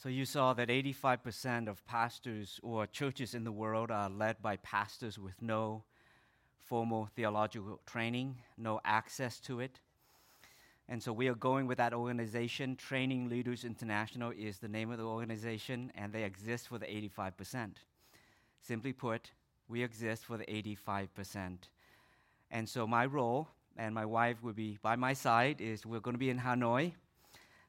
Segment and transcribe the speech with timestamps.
[0.00, 4.54] So you saw that 85% of pastors or churches in the world are led by
[4.58, 5.82] pastors with no
[6.56, 9.80] formal theological training, no access to it.
[10.88, 12.76] And so we are going with that organization.
[12.76, 17.72] Training Leaders International is the name of the organization, and they exist for the 85%.
[18.60, 19.32] Simply put,
[19.68, 21.56] we exist for the 85%.
[22.52, 26.14] And so my role, and my wife will be by my side, is we're going
[26.14, 26.92] to be in Hanoi.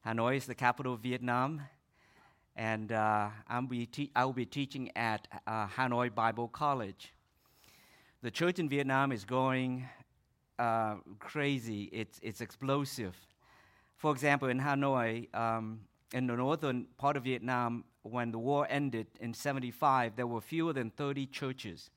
[0.06, 1.62] Hanoi is the capital of Vietnam
[2.60, 7.14] and uh, I'll be te- I will be teaching at uh, Hanoi Bible College.
[8.22, 9.88] The church in Vietnam is going
[10.60, 11.84] uh, crazy.
[11.94, 13.16] It's it's explosive.
[13.96, 15.80] For example, in Hanoi, um,
[16.14, 20.74] in the northern part of Vietnam, when the war ended in '75, there were fewer
[20.74, 21.90] than 30 churches.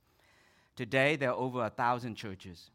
[0.77, 2.71] Today, there are over a thousand churches,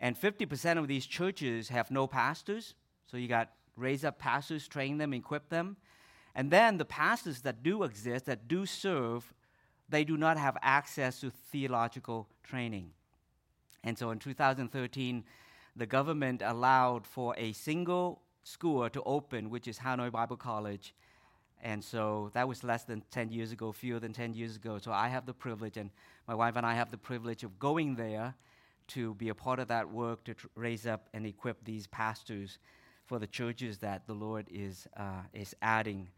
[0.00, 2.74] and 50% of these churches have no pastors.
[3.06, 5.76] So you got raise up pastors, train them, equip them
[6.34, 9.32] and then the pastors that do exist, that do serve,
[9.88, 12.90] they do not have access to theological training.
[13.84, 15.24] And so in 2013,
[15.76, 20.94] the government allowed for a single school to open, which is Hanoi Bible College.
[21.62, 24.78] And so that was less than 10 years ago, fewer than 10 years ago.
[24.78, 25.90] So I have the privilege, and
[26.26, 28.34] my wife and I have the privilege of going there
[28.88, 32.58] to be a part of that work to tr- raise up and equip these pastors
[33.06, 36.08] for the churches that the Lord is, uh, is adding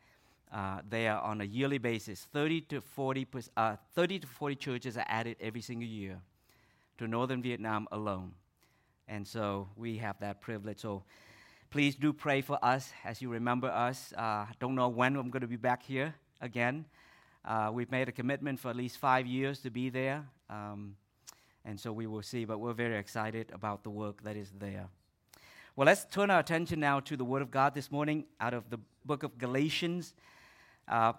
[0.53, 2.27] uh, they are on a yearly basis.
[2.33, 6.21] 30 to 40, uh, 30 to 40 churches are added every single year
[6.99, 8.33] to northern Vietnam alone.
[9.09, 10.81] And so we have that privilege.
[10.81, 11.05] So
[11.71, 14.13] please do pray for us as you remember us.
[14.17, 16.87] Uh, don't know when I'm going to be back here again.
[17.45, 20.25] Uh, we've made a commitment for at least five years to be there.
[20.51, 20.97] Um,
[21.65, 24.87] and so we will see, but we're very excited about the work that is there.
[25.75, 28.71] Well, let's turn our attention now to the Word of God this morning out of
[28.71, 30.15] the book of Galatians.
[30.89, 31.13] Uh,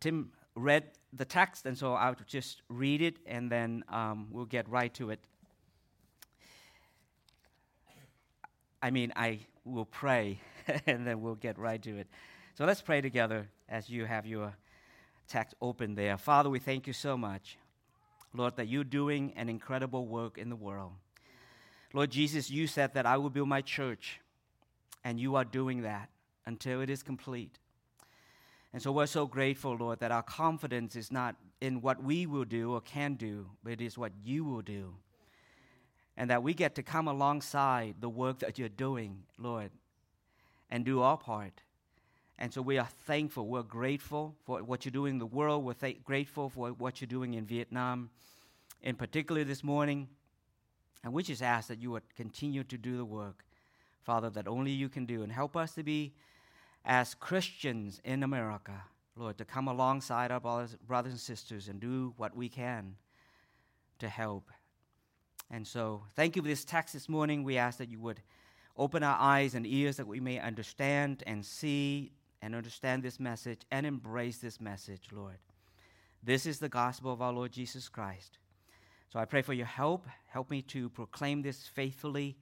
[0.00, 4.68] Tim read the text, and so I'll just read it and then um, we'll get
[4.68, 5.20] right to it.
[8.82, 10.40] I mean, I will pray
[10.86, 12.08] and then we'll get right to it.
[12.54, 14.54] So let's pray together as you have your
[15.28, 16.16] text open there.
[16.16, 17.58] Father, we thank you so much,
[18.32, 20.92] Lord, that you're doing an incredible work in the world.
[21.92, 24.20] Lord Jesus, you said that I will build my church,
[25.04, 26.10] and you are doing that
[26.44, 27.58] until it is complete.
[28.72, 32.44] And so we're so grateful, Lord, that our confidence is not in what we will
[32.44, 34.94] do or can do, but it is what you will do.
[36.16, 39.70] And that we get to come alongside the work that you're doing, Lord,
[40.70, 41.62] and do our part.
[42.38, 43.46] And so we are thankful.
[43.46, 45.64] We're grateful for what you're doing in the world.
[45.64, 48.10] We're th- grateful for what you're doing in Vietnam,
[48.82, 50.08] in particular this morning.
[51.02, 53.44] And we just ask that you would continue to do the work,
[54.02, 55.22] Father, that only you can do.
[55.22, 56.12] And help us to be
[56.86, 58.84] as Christians in America,
[59.16, 62.94] Lord, to come alongside our brothers, and sisters and do what we can
[63.98, 64.50] to help.
[65.50, 67.42] And so, thank you for this text this morning.
[67.42, 68.22] We ask that you would
[68.76, 73.62] open our eyes and ears that we may understand and see and understand this message
[73.70, 75.38] and embrace this message, Lord.
[76.22, 78.38] This is the gospel of our Lord Jesus Christ.
[79.12, 80.06] So I pray for your help.
[80.28, 82.36] Help me to proclaim this faithfully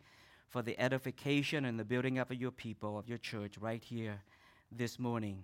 [0.48, 4.20] for the edification and the building up of your people, of your church, right here
[4.70, 5.42] this morning.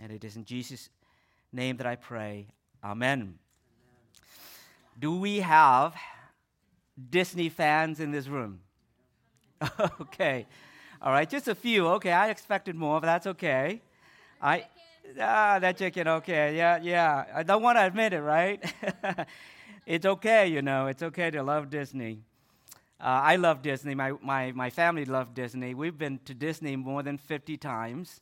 [0.00, 0.90] And it is in Jesus'
[1.52, 2.48] name that I pray.
[2.82, 3.20] Amen.
[3.20, 3.38] Amen.
[4.98, 5.94] Do we have
[7.10, 8.60] Disney fans in this room?
[10.00, 10.46] okay.
[11.02, 11.86] All right, just a few.
[11.88, 13.82] Okay, I expected more, but that's okay.
[14.40, 14.66] I
[15.20, 16.08] ah, that chicken.
[16.08, 17.24] Okay, yeah, yeah.
[17.34, 18.62] I don't want to admit it, right?
[19.86, 20.86] it's okay, you know.
[20.86, 22.22] It's okay to love Disney.
[23.00, 23.94] Uh, I love Disney.
[23.94, 25.74] My, my, my family loved Disney.
[25.74, 28.20] We've been to Disney more than 50 times.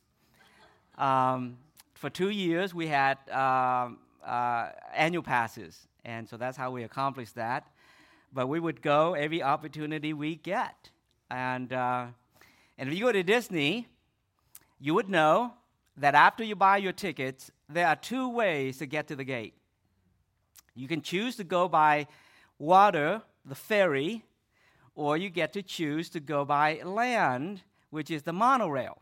[0.97, 1.57] Um,
[1.93, 7.35] for two years, we had um, uh, annual passes, and so that's how we accomplished
[7.35, 7.67] that.
[8.33, 10.89] But we would go every opportunity we get.
[11.29, 12.07] And, uh,
[12.77, 13.87] and if you go to Disney,
[14.79, 15.53] you would know
[15.97, 19.53] that after you buy your tickets, there are two ways to get to the gate.
[20.75, 22.07] You can choose to go by
[22.57, 24.23] water, the ferry,
[24.95, 28.97] or you get to choose to go by land, which is the monorail.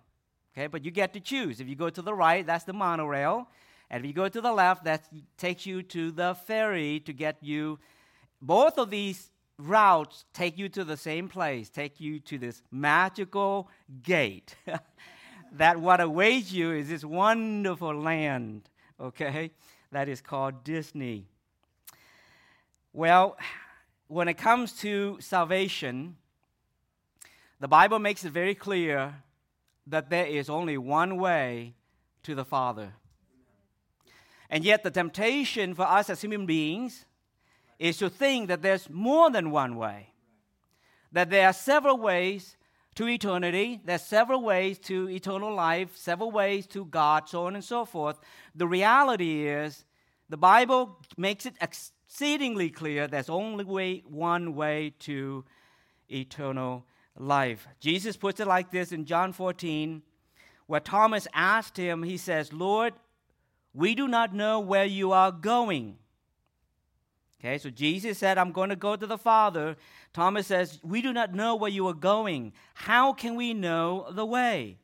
[0.54, 1.60] Okay, but you get to choose.
[1.60, 3.48] If you go to the right, that's the monorail.
[3.90, 5.08] And if you go to the left, that
[5.38, 7.80] takes you to the ferry to get you.
[8.42, 13.70] Both of these routes take you to the same place, take you to this magical
[14.04, 14.56] gate.
[15.54, 19.52] that what awaits you is this wonderful land, okay,
[19.92, 21.28] that is called Disney.
[22.94, 23.38] Well,
[24.12, 26.18] when it comes to salvation,
[27.62, 29.16] the Bible makes it very clear
[29.88, 31.76] that there is only one way
[32.24, 32.92] to the Father.
[34.50, 37.06] And yet, the temptation for us as human beings
[37.80, 40.10] is to think that there's more than one way,
[41.14, 42.58] that there are several ways
[42.96, 47.64] to eternity, there's several ways to eternal life, several ways to God, so on and
[47.64, 48.20] so forth.
[48.56, 49.86] The reality is,
[50.28, 51.54] the Bible makes it
[52.12, 55.46] exceedingly clear there's only way, one way to
[56.10, 56.86] eternal
[57.18, 57.66] life.
[57.80, 60.02] Jesus puts it like this in John 14,
[60.68, 62.94] where Thomas asked him, He says, Lord,
[63.74, 65.96] we do not know where you are going.
[67.40, 69.78] Okay, so Jesus said, I'm going to go to the Father.
[70.12, 72.52] Thomas says, We do not know where you are going.
[72.74, 74.80] How can we know the way?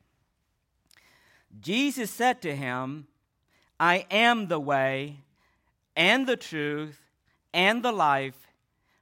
[1.60, 3.08] Jesus said to him,
[3.82, 5.18] I am the way
[5.94, 7.07] and the truth
[7.58, 8.48] and the life.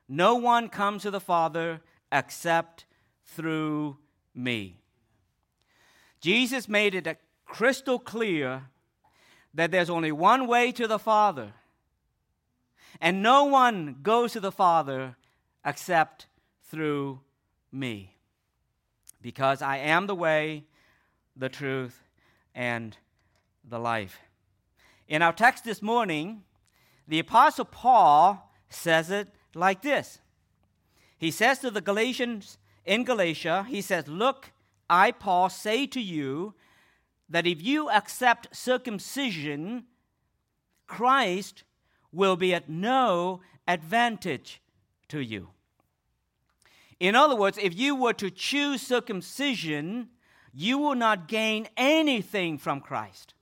[0.07, 2.86] No one comes to the Father except
[3.25, 3.98] through
[4.34, 4.80] me.
[6.22, 8.63] Jesus made it crystal clear
[9.54, 11.52] that there's only one way to the Father,
[13.02, 15.18] and no one goes to the Father
[15.66, 16.28] except
[16.63, 17.19] through
[17.72, 18.16] me.
[19.22, 20.63] Because I am the way,
[21.36, 22.02] the truth,
[22.54, 22.96] and
[23.68, 24.19] the life.
[25.10, 26.44] In our text this morning,
[27.07, 30.20] the Apostle Paul says it like this.
[31.18, 34.52] He says to the Galatians in Galatia, he says, Look,
[34.90, 36.54] I, Paul, say to you
[37.30, 39.86] that if you accept circumcision,
[40.88, 41.64] Christ
[42.12, 44.62] will be at no advantage
[45.10, 45.50] to you.
[47.00, 50.10] In other words, if you were to choose circumcision,
[50.54, 53.35] you will not gain anything from Christ.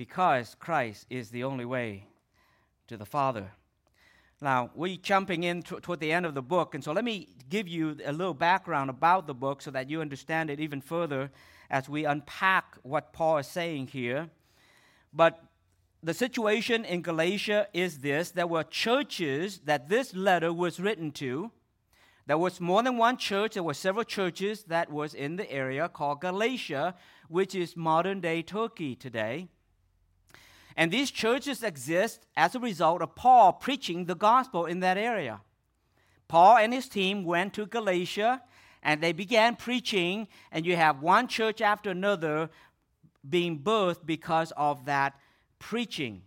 [0.00, 2.06] Because Christ is the only way
[2.88, 3.50] to the Father.
[4.40, 7.28] Now, we're jumping in t- toward the end of the book, and so let me
[7.50, 11.30] give you a little background about the book so that you understand it even further
[11.68, 14.30] as we unpack what Paul is saying here.
[15.12, 15.44] But
[16.02, 21.50] the situation in Galatia is this there were churches that this letter was written to.
[22.26, 25.90] There was more than one church, there were several churches that was in the area
[25.90, 26.94] called Galatia,
[27.28, 29.50] which is modern day Turkey today.
[30.76, 35.40] And these churches exist as a result of Paul preaching the gospel in that area.
[36.28, 38.42] Paul and his team went to Galatia
[38.82, 42.48] and they began preaching, and you have one church after another
[43.28, 45.14] being birthed because of that
[45.58, 46.22] preaching.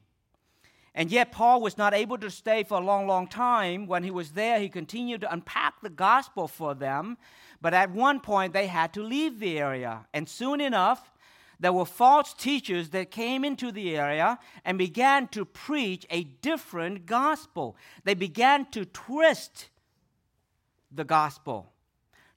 [0.96, 3.88] And yet, Paul was not able to stay for a long, long time.
[3.88, 7.18] When he was there, he continued to unpack the gospel for them.
[7.62, 10.06] But at one point, they had to leave the area.
[10.14, 11.12] And soon enough,
[11.60, 17.06] there were false teachers that came into the area and began to preach a different
[17.06, 17.76] gospel.
[18.04, 19.70] They began to twist
[20.92, 21.72] the gospel.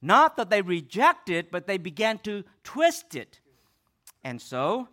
[0.03, 3.41] Not that they reject it, but they began to twist it.
[4.23, 4.89] And so,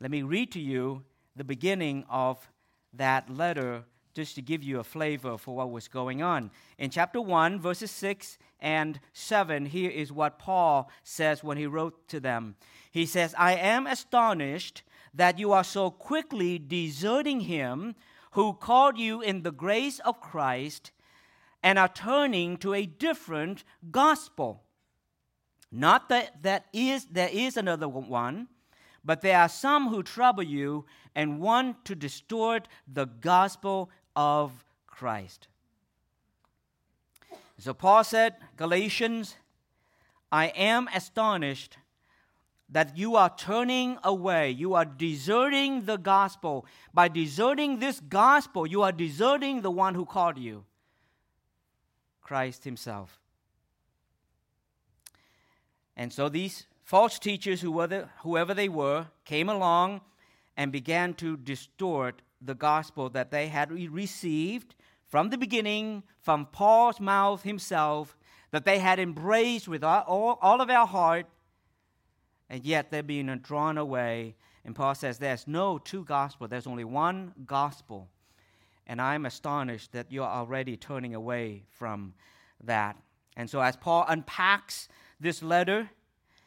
[0.00, 1.02] let me read to you
[1.36, 2.50] the beginning of
[2.94, 3.84] that letter
[4.14, 6.50] just to give you a flavor for what was going on.
[6.78, 12.08] In chapter 1, verses 6 and 7, here is what Paul says when he wrote
[12.08, 12.56] to them.
[12.90, 14.82] He says, I am astonished
[15.12, 17.94] that you are so quickly deserting him
[18.32, 20.92] who called you in the grace of Christ
[21.62, 24.62] and are turning to a different gospel.
[25.70, 28.48] Not that, that is, there is another one,
[29.04, 35.48] but there are some who trouble you and want to distort the gospel of Christ.
[37.64, 39.36] So Paul said, Galatians,
[40.30, 41.78] I am astonished
[42.68, 44.50] that you are turning away.
[44.50, 46.66] You are deserting the gospel.
[46.92, 50.66] By deserting this gospel, you are deserting the one who called you
[52.20, 53.18] Christ Himself.
[55.96, 60.02] And so these false teachers, whoever, they were, came along
[60.54, 64.74] and began to distort the gospel that they had received
[65.14, 68.16] from the beginning from Paul's mouth himself,
[68.50, 71.26] that they had embraced with all, all of our heart,
[72.50, 74.34] and yet they're being drawn away.
[74.64, 78.08] And Paul says there's no two gospel, there's only one gospel.
[78.88, 82.14] And I'm astonished that you're already turning away from
[82.64, 82.96] that.
[83.36, 84.88] And so, as Paul unpacks
[85.20, 85.90] this letter,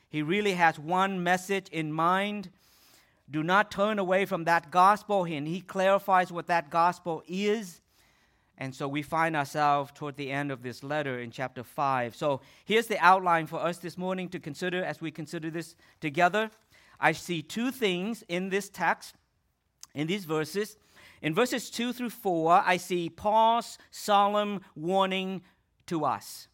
[0.10, 2.50] he really has one message in mind
[3.32, 5.24] do not turn away from that gospel.
[5.24, 7.80] And he clarifies what that gospel is.
[8.58, 12.16] And so we find ourselves toward the end of this letter in chapter 5.
[12.16, 16.50] So here's the outline for us this morning to consider as we consider this together.
[17.00, 19.16] I see two things in this text,
[19.94, 20.78] in these verses.
[21.22, 25.44] In verses 2 through 4, I see Paul's solemn warning
[25.86, 26.48] to us.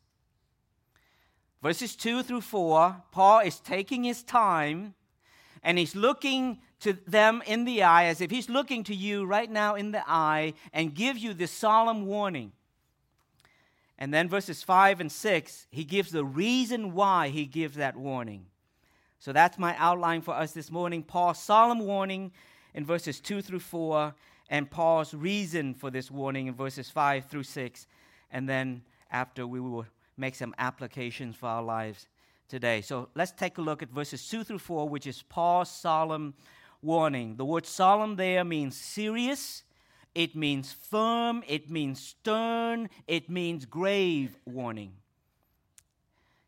[1.62, 4.94] verses 2 through 4, Paul is taking his time
[5.64, 9.50] and he's looking to them in the eye as if he's looking to you right
[9.50, 12.52] now in the eye and give you this solemn warning.
[13.98, 18.48] And then verses 5 and 6, he gives the reason why he gives that warning.
[19.20, 21.04] So that's my outline for us this morning.
[21.04, 22.34] Paul's solemn warning
[22.74, 24.14] in verses 2 through 4,
[24.50, 27.88] and Paul's reason for this warning in verses 5 through 6.
[28.32, 29.86] And then after we will
[30.18, 32.08] make some applications for our lives
[32.54, 32.82] today.
[32.82, 36.36] So let's take a look at verses 2 through 4, which is Paul's solemn
[36.84, 37.36] warning.
[37.36, 39.64] The word solemn there means serious,
[40.14, 44.92] it means firm, it means stern, it means grave warning.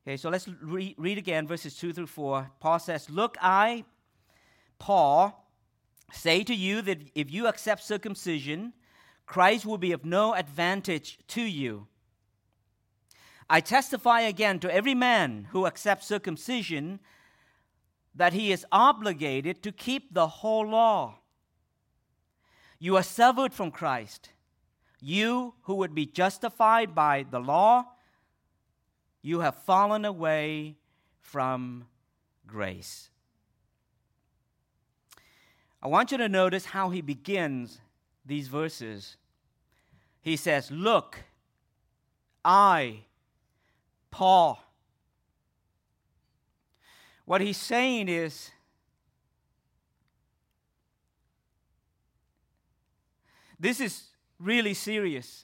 [0.05, 2.51] Okay, so let's re- read again verses 2 through 4.
[2.59, 3.83] Paul says, Look, I,
[4.77, 5.49] Paul,
[6.11, 8.73] say to you that if you accept circumcision,
[9.25, 11.87] Christ will be of no advantage to you.
[13.49, 16.99] I testify again to every man who accepts circumcision
[18.15, 21.19] that he is obligated to keep the whole law.
[22.79, 24.29] You are severed from Christ.
[24.99, 27.85] You who would be justified by the law,
[29.21, 30.77] you have fallen away
[31.19, 31.85] from
[32.47, 33.09] grace.
[35.81, 37.79] I want you to notice how he begins
[38.25, 39.17] these verses.
[40.21, 41.25] He says, Look,
[42.43, 43.01] I
[44.15, 44.63] Paul.
[47.25, 48.49] What he's saying is,
[53.59, 54.05] this is
[54.39, 55.43] really serious.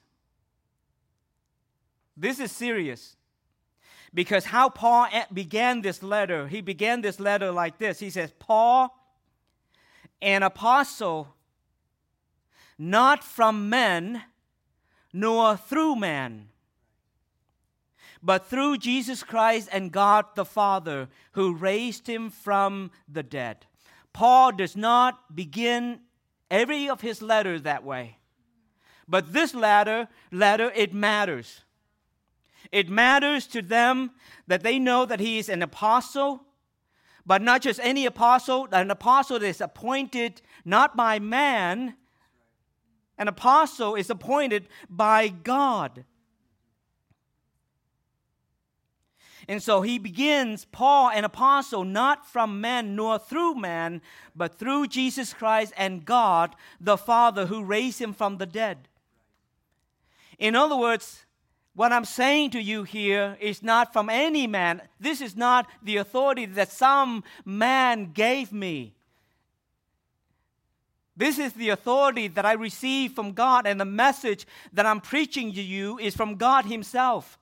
[2.16, 3.18] This is serious.
[4.14, 8.00] Because how Paul began this letter, he began this letter like this.
[8.00, 8.98] He says, Paul,
[10.22, 11.36] an apostle,
[12.78, 14.24] not from men,
[15.12, 16.51] nor through man
[18.24, 23.66] but through Jesus Christ and God the Father who raised him from the dead.
[24.14, 26.00] Paul does not begin
[26.50, 28.18] every of his letters that way.
[29.08, 31.62] But this letter, letter it matters.
[32.72, 34.12] It matters to them
[34.48, 36.46] that they know that he is an apostle,
[37.26, 41.96] but not just any apostle, an apostle that is appointed not by man.
[43.18, 46.06] An apostle is appointed by God.
[49.48, 54.02] And so he begins, Paul, an apostle, not from man nor through man,
[54.36, 58.88] but through Jesus Christ and God the Father who raised him from the dead.
[60.38, 61.26] In other words,
[61.74, 64.82] what I'm saying to you here is not from any man.
[65.00, 68.94] This is not the authority that some man gave me.
[71.16, 75.54] This is the authority that I received from God, and the message that I'm preaching
[75.54, 77.38] to you is from God Himself.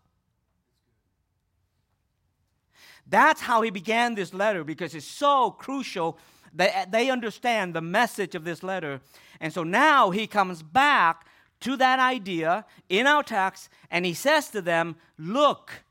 [3.09, 6.17] That's how he began this letter because it's so crucial
[6.53, 9.01] that they understand the message of this letter.
[9.39, 11.25] And so now he comes back
[11.61, 15.83] to that idea in our text and he says to them, Look,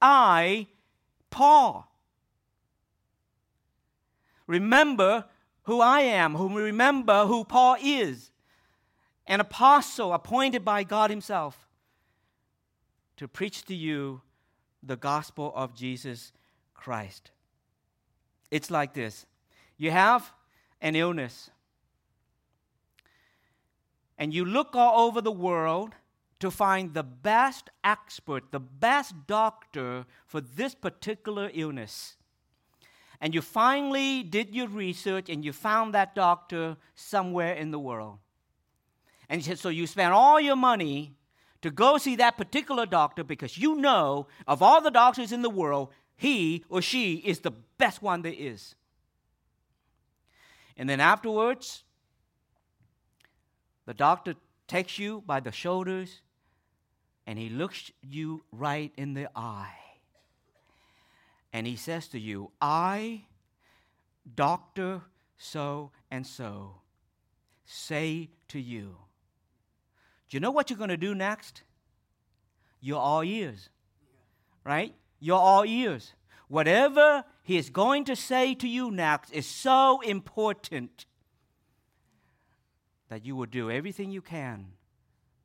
[0.00, 0.66] I,
[1.30, 1.86] Paul.
[4.46, 5.26] Remember
[5.64, 8.32] who I am, who remember who Paul is,
[9.26, 11.68] an apostle appointed by God Himself
[13.16, 14.22] to preach to you
[14.82, 16.32] the gospel of Jesus
[16.74, 17.30] Christ.
[18.50, 19.26] It's like this
[19.76, 20.32] you have
[20.80, 21.50] an illness,
[24.18, 25.94] and you look all over the world
[26.40, 32.16] to find the best expert, the best doctor for this particular illness.
[33.20, 38.18] And you finally did your research and you found that doctor somewhere in the world.
[39.28, 41.14] And so you spent all your money
[41.62, 45.50] to go see that particular doctor because you know of all the doctors in the
[45.50, 48.74] world, he or she is the best one there is.
[50.76, 51.84] And then afterwards,
[53.86, 54.34] the doctor
[54.66, 56.20] takes you by the shoulders
[57.26, 59.76] and he looks you right in the eye.
[61.52, 63.24] And he says to you, I,
[64.34, 65.02] Doctor
[65.36, 66.82] so and so,
[67.64, 68.96] say to you,
[70.30, 71.64] do you know what you're going to do next?
[72.80, 73.68] You're all ears,
[74.64, 74.94] right?
[75.18, 76.14] You're all ears.
[76.46, 81.04] Whatever he is going to say to you next is so important
[83.08, 84.66] that you will do everything you can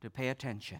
[0.00, 0.78] to pay attention.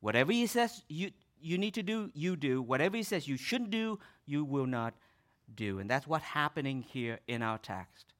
[0.00, 2.62] Whatever he says you, you need to do, you do.
[2.62, 4.94] Whatever he says you shouldn't do, you will not
[5.52, 5.80] do.
[5.80, 8.14] And that's what's happening here in our text.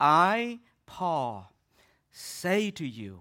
[0.00, 1.52] I, Paul,
[2.10, 3.20] say to you,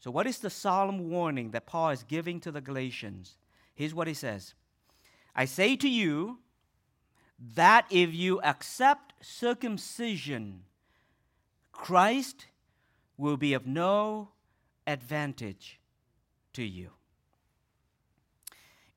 [0.00, 3.36] so, what is the solemn warning that Paul is giving to the Galatians?
[3.74, 4.54] Here's what he says
[5.34, 6.38] I say to you
[7.54, 10.62] that if you accept circumcision,
[11.72, 12.46] Christ
[13.16, 14.30] will be of no
[14.86, 15.80] advantage
[16.52, 16.90] to you.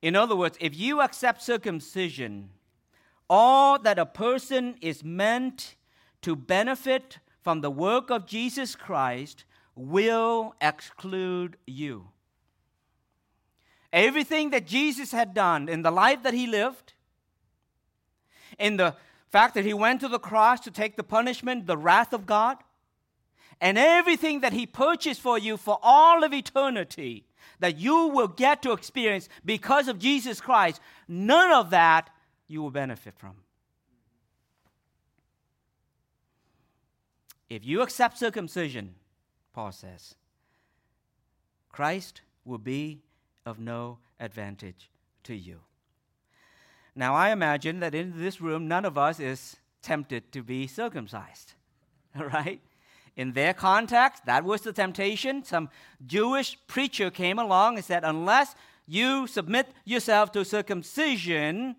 [0.00, 2.50] In other words, if you accept circumcision,
[3.30, 5.76] all that a person is meant
[6.22, 9.44] to benefit from the work of Jesus Christ
[9.74, 12.08] will exclude you.
[13.92, 16.94] Everything that Jesus had done in the life that he lived,
[18.58, 18.96] in the
[19.28, 22.58] fact that he went to the cross to take the punishment, the wrath of God,
[23.60, 27.24] and everything that he purchased for you for all of eternity
[27.60, 32.10] that you will get to experience because of Jesus Christ, none of that
[32.48, 33.36] you will benefit from.
[37.48, 38.94] If you accept circumcision,
[39.52, 40.14] Paul says,
[41.70, 43.02] Christ will be
[43.44, 44.90] of no advantage
[45.24, 45.60] to you.
[46.94, 51.54] Now, I imagine that in this room, none of us is tempted to be circumcised,
[52.18, 52.60] all right?
[53.16, 55.44] In their context, that was the temptation.
[55.44, 55.68] Some
[56.06, 58.54] Jewish preacher came along and said, Unless
[58.86, 61.76] you submit yourself to circumcision,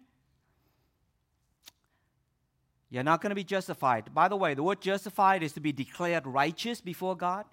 [2.89, 4.13] you're not going to be justified.
[4.13, 7.45] By the way, the word justified is to be declared righteous before God.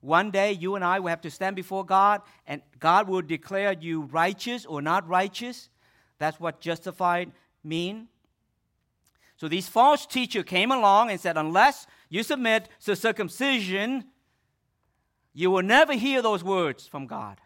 [0.00, 3.72] One day, you and I will have to stand before God, and God will declare
[3.72, 5.68] you righteous or not righteous.
[6.18, 8.08] That's what justified mean.
[9.36, 14.04] So these false teachers came along and said, unless you submit to circumcision,
[15.32, 17.40] you will never hear those words from God.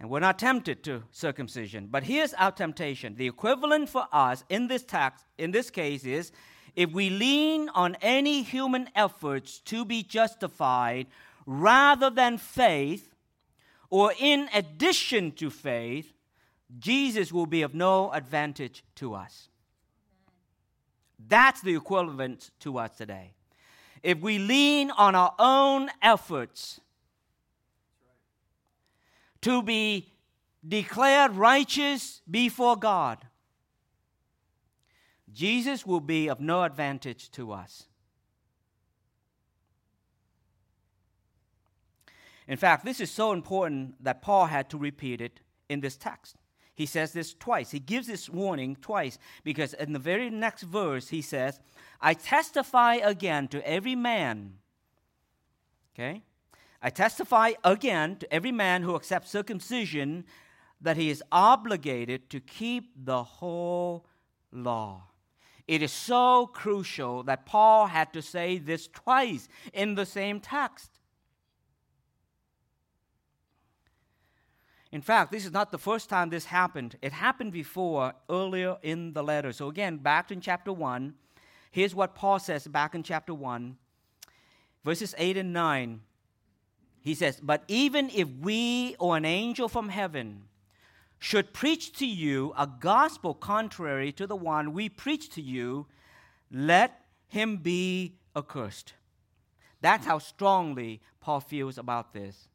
[0.00, 1.88] And we're not tempted to circumcision.
[1.90, 3.16] But here's our temptation.
[3.16, 6.30] The equivalent for us in this text, in this case, is
[6.78, 11.08] if we lean on any human efforts to be justified
[11.44, 13.16] rather than faith,
[13.90, 16.12] or in addition to faith,
[16.78, 19.48] Jesus will be of no advantage to us.
[21.18, 23.32] That's the equivalent to us today.
[24.04, 26.80] If we lean on our own efforts
[29.40, 30.12] to be
[30.66, 33.18] declared righteous before God,
[35.32, 37.86] Jesus will be of no advantage to us.
[42.46, 46.36] In fact, this is so important that Paul had to repeat it in this text.
[46.74, 47.72] He says this twice.
[47.72, 51.60] He gives this warning twice because in the very next verse he says,
[52.00, 54.54] I testify again to every man.
[55.94, 56.22] Okay?
[56.80, 60.24] I testify again to every man who accepts circumcision
[60.80, 64.06] that he is obligated to keep the whole
[64.52, 65.02] law.
[65.68, 70.90] It is so crucial that Paul had to say this twice in the same text.
[74.90, 76.96] In fact, this is not the first time this happened.
[77.02, 79.52] It happened before, earlier in the letter.
[79.52, 81.12] So, again, back in chapter 1,
[81.70, 83.76] here's what Paul says back in chapter 1,
[84.82, 86.00] verses 8 and 9.
[87.02, 90.44] He says, But even if we or an angel from heaven
[91.18, 95.86] should preach to you a gospel contrary to the one we preach to you,
[96.50, 98.94] let him be accursed.
[99.80, 102.48] That's how strongly Paul feels about this,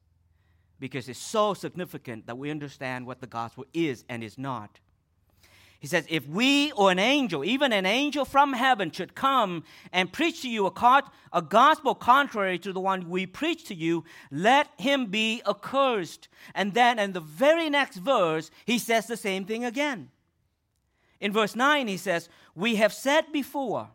[0.79, 4.79] because it's so significant that we understand what the gospel is and is not.
[5.83, 10.13] He says, if we or an angel, even an angel from heaven, should come and
[10.13, 15.07] preach to you a, gospel contrary to the one we preach to you, let him
[15.07, 16.29] be accursed.
[16.55, 20.09] And then in the very next verse, he says the same thing again.
[21.19, 23.89] In verse 9, he says, We have said before,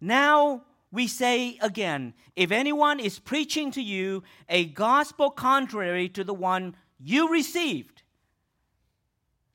[0.00, 0.62] now
[0.92, 6.76] we say again, if anyone is preaching to you a gospel contrary to the one
[7.00, 8.02] you received,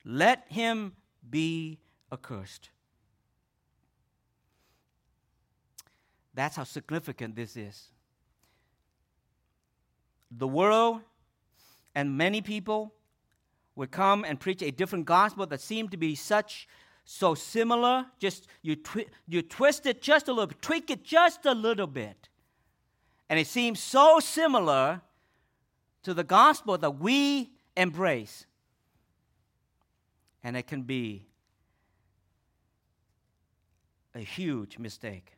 [0.04, 0.92] let him
[1.30, 1.78] be
[2.12, 2.70] accursed.
[6.34, 7.88] That's how significant this is.
[10.30, 11.00] The world
[11.94, 12.94] and many people
[13.74, 16.68] would come and preach a different gospel that seemed to be such
[17.04, 18.06] so similar.
[18.18, 22.28] Just you twi- you twist it just a little, tweak it just a little bit,
[23.28, 25.00] and it seems so similar
[26.02, 28.46] to the gospel that we embrace
[30.42, 31.26] and it can be
[34.14, 35.34] a huge mistake.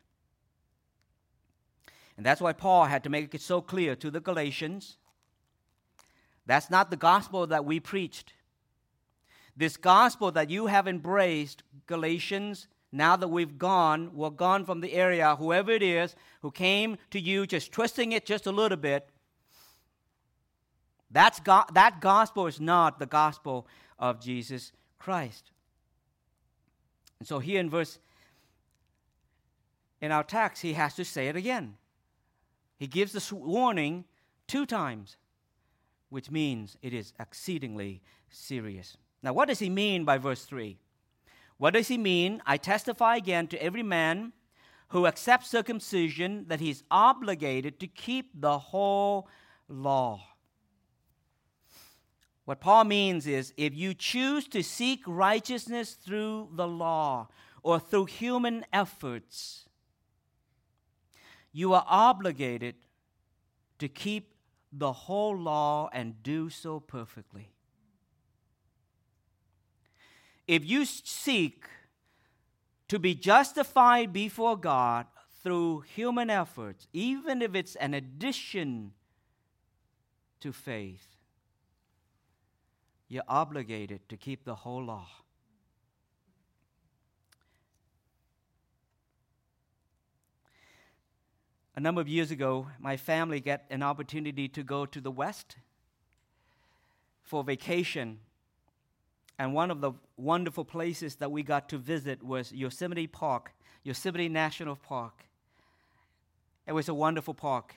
[2.17, 4.97] And that's why Paul had to make it so clear to the Galatians
[6.45, 8.33] that's not the gospel that we preached.
[9.55, 14.93] This gospel that you have embraced, Galatians, now that we've gone, we're gone from the
[14.93, 19.09] area, whoever it is who came to you just twisting it just a little bit,
[21.09, 23.67] That's go- that gospel is not the gospel
[23.99, 25.49] of Jesus Christ.
[27.19, 27.97] And so here in verse
[29.99, 31.75] in our text, he has to say it again.
[32.77, 34.05] He gives this warning
[34.47, 35.17] two times,
[36.09, 38.97] which means it is exceedingly serious.
[39.23, 40.77] Now, what does he mean by verse 3?
[41.57, 42.41] What does he mean?
[42.45, 44.33] I testify again to every man
[44.89, 49.27] who accepts circumcision that he's obligated to keep the whole
[49.67, 50.21] law.
[52.51, 57.29] What Paul means is if you choose to seek righteousness through the law
[57.63, 59.69] or through human efforts,
[61.53, 62.75] you are obligated
[63.79, 64.33] to keep
[64.69, 67.53] the whole law and do so perfectly.
[70.45, 71.63] If you seek
[72.89, 75.05] to be justified before God
[75.41, 78.91] through human efforts, even if it's an addition
[80.41, 81.10] to faith,
[83.11, 85.05] you're obligated to keep the whole law.
[91.75, 95.57] A number of years ago, my family got an opportunity to go to the West
[97.21, 98.19] for vacation.
[99.37, 103.51] And one of the wonderful places that we got to visit was Yosemite Park,
[103.83, 105.25] Yosemite National Park.
[106.65, 107.75] It was a wonderful park.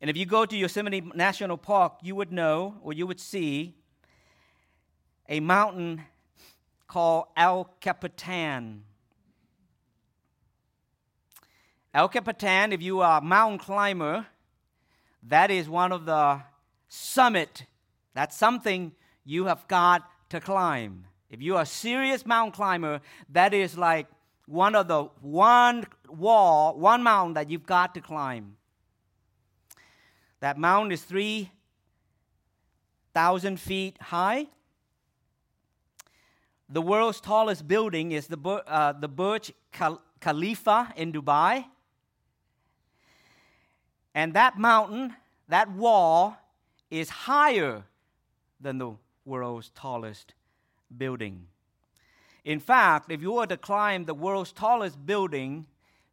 [0.00, 3.74] And if you go to Yosemite National Park, you would know or you would see
[5.28, 6.02] a mountain
[6.86, 8.82] called El Capitan.
[11.94, 14.26] El Capitan, if you are a mountain climber,
[15.22, 16.42] that is one of the
[16.88, 17.64] summit.
[18.14, 18.92] That's something
[19.24, 21.06] you have got to climb.
[21.30, 24.06] If you are a serious mountain climber, that is like
[24.46, 28.56] one of the one wall, one mountain that you've got to climb.
[30.46, 34.46] That mountain is 3,000 feet high.
[36.68, 39.50] The world's tallest building is the, uh, the Burj
[40.20, 41.64] Khalifa in Dubai.
[44.14, 45.16] And that mountain,
[45.48, 46.36] that wall,
[46.92, 47.82] is higher
[48.60, 48.92] than the
[49.24, 50.34] world's tallest
[50.96, 51.48] building.
[52.44, 55.66] In fact, if you were to climb the world's tallest building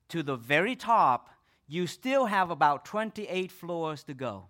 [0.10, 1.30] to the very top,
[1.68, 4.46] you still have about 28 floors to go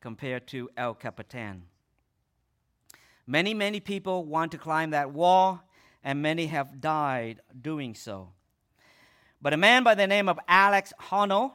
[0.00, 1.62] compared to El Capitan.
[3.26, 5.62] Many, many people want to climb that wall,
[6.02, 8.30] and many have died doing so.
[9.40, 11.52] But a man by the name of Alex Honnold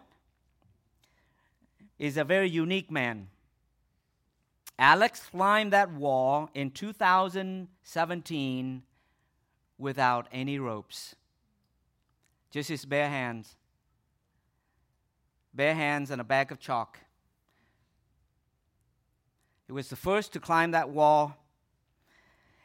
[2.00, 3.28] is a very unique man.
[4.80, 8.82] Alex climbed that wall in 2017
[9.78, 11.16] without any ropes,
[12.50, 13.58] just his bare hands.
[15.54, 17.00] Bare hands and a bag of chalk.
[19.68, 21.38] He was the first to climb that wall.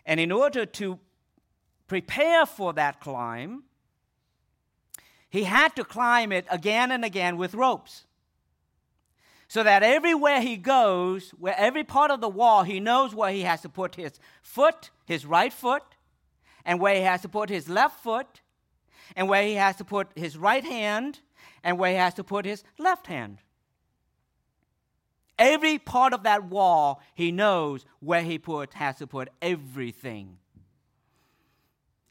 [0.07, 0.99] And in order to
[1.87, 3.65] prepare for that climb,
[5.29, 8.05] he had to climb it again and again with ropes
[9.49, 13.43] so that everywhere he goes, where every part of the wall, he knows where he
[13.43, 15.83] has to put his foot, his right foot,
[16.65, 18.41] and where he has to put his left foot,
[19.15, 21.21] and where he has to put his right hand,
[21.65, 23.39] and where he has to put his left hand.
[25.37, 30.37] Every part of that wall, he knows where he put, has to put everything.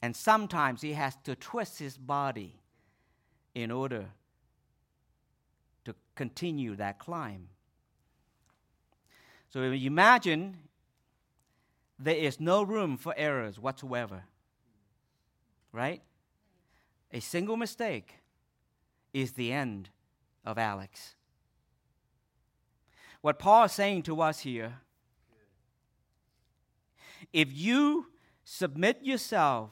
[0.02, 2.60] And sometimes he has to twist his body
[3.56, 4.08] in order
[5.86, 7.48] to continue that climb.
[9.50, 10.58] So imagine
[11.98, 14.24] there is no room for errors whatsoever,
[15.72, 16.02] right?
[17.13, 18.16] A single mistake
[19.13, 19.89] is the end
[20.45, 21.15] of Alex.
[23.21, 24.80] What Paul is saying to us here
[27.32, 28.08] if you
[28.43, 29.71] submit yourself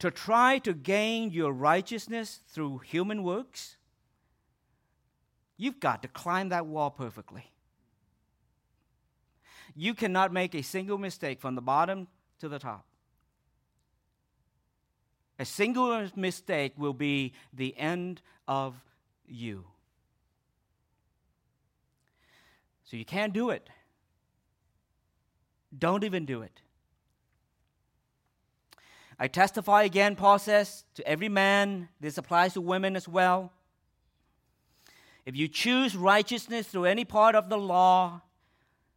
[0.00, 3.76] to try to gain your righteousness through human works,
[5.62, 7.44] You've got to climb that wall perfectly.
[9.76, 12.08] You cannot make a single mistake from the bottom
[12.40, 12.84] to the top.
[15.42, 18.76] A single mistake will be the end of
[19.26, 19.64] you.
[22.84, 23.68] So you can't do it.
[25.76, 26.60] Don't even do it.
[29.18, 31.88] I testify again, Paul says, to every man.
[31.98, 33.50] This applies to women as well.
[35.26, 38.22] If you choose righteousness through any part of the law,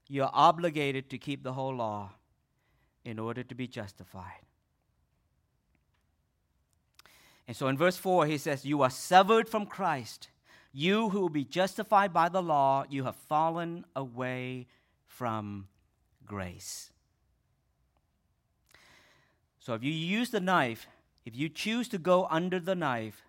[0.08, 2.12] you're obligated to keep the whole law
[3.04, 4.45] in order to be justified.
[7.48, 10.30] And so in verse 4, he says, You are severed from Christ.
[10.74, 14.68] You who will be justified by the law, you have fallen away
[15.06, 15.68] from
[16.26, 16.92] grace.
[19.60, 20.88] So if you use the knife,
[21.26, 23.24] if you choose to go under the knife,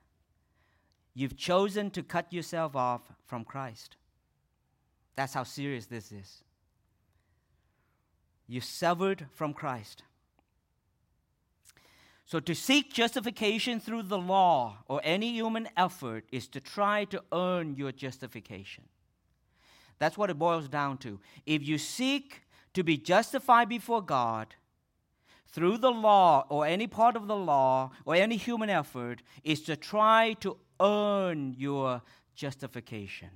[1.15, 3.97] you've chosen to cut yourself off from Christ.
[5.15, 6.43] That's how serious this is.
[8.47, 10.03] You severed from Christ.
[12.27, 17.23] So, to seek justification through the law or any human effort is to try to
[17.33, 18.83] earn your justification.
[20.01, 21.21] That's what it boils down to.
[21.47, 22.43] If you seek
[22.75, 24.57] to be justified before God
[25.47, 29.77] through the law or any part of the law or any human effort, is to
[29.77, 32.03] try to earn your
[32.35, 33.31] justification.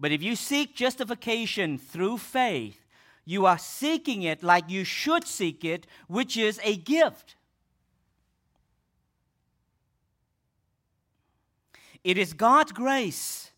[0.00, 2.83] But if you seek justification through faith,
[3.24, 7.36] you are seeking it like you should seek it, which is a gift.
[12.02, 13.50] It is God's grace.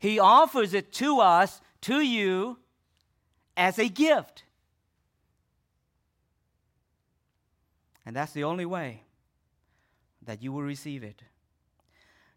[0.00, 2.58] He offers it to us, to you,
[3.56, 4.44] as a gift.
[8.04, 9.04] And that's the only way
[10.22, 11.22] that you will receive it.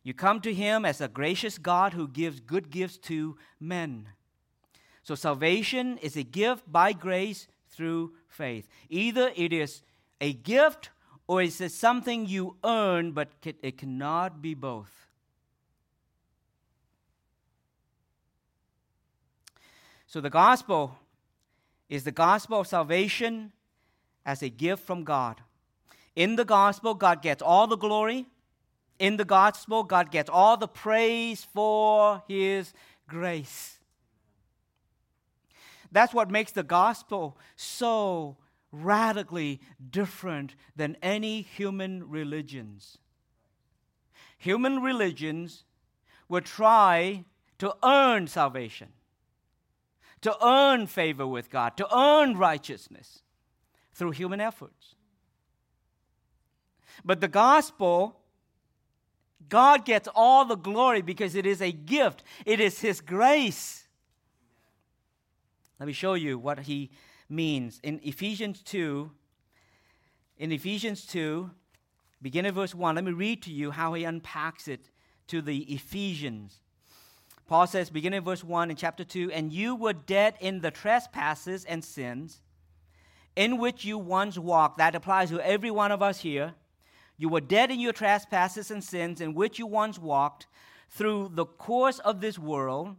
[0.03, 4.09] You come to Him as a gracious God who gives good gifts to men.
[5.03, 8.67] So salvation is a gift by grace through faith.
[8.89, 9.81] Either it is
[10.21, 10.89] a gift
[11.27, 14.91] or it is something you earn, but it cannot be both.
[20.07, 20.95] So the gospel
[21.89, 23.51] is the gospel of salvation
[24.25, 25.41] as a gift from God.
[26.15, 28.27] In the gospel, God gets all the glory.
[28.99, 32.73] In the gospel, God gets all the praise for his
[33.07, 33.72] grace.
[35.93, 38.37] That's what makes the gospel so
[38.71, 42.97] radically different than any human religions.
[44.39, 45.63] Human religions
[46.27, 47.25] would try
[47.59, 48.89] to earn salvation,
[50.21, 53.21] to earn favor with God, to earn righteousness
[53.93, 54.95] through human efforts.
[57.05, 58.19] But the gospel,
[59.47, 63.82] God gets all the glory because it is a gift, it is His grace.
[65.83, 66.91] Let me show you what he
[67.27, 67.81] means.
[67.83, 69.11] In Ephesians 2,
[70.37, 71.51] in Ephesians 2,
[72.21, 74.89] beginning at verse 1, let me read to you how he unpacks it
[75.27, 76.61] to the Ephesians.
[77.47, 80.71] Paul says, beginning at verse 1 in chapter 2, and you were dead in the
[80.71, 82.39] trespasses and sins
[83.35, 84.77] in which you once walked.
[84.77, 86.53] That applies to every one of us here.
[87.17, 90.47] You were dead in your trespasses and sins in which you once walked
[90.89, 92.95] through the course of this world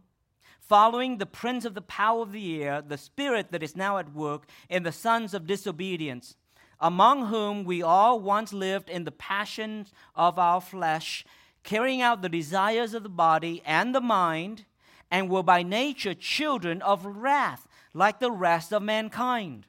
[0.67, 4.13] following the prince of the power of the air, the spirit that is now at
[4.13, 6.35] work in the sons of disobedience,
[6.79, 11.25] among whom we all once lived in the passions of our flesh,
[11.63, 14.65] carrying out the desires of the body and the mind,
[15.11, 19.67] and were by nature children of wrath, like the rest of mankind.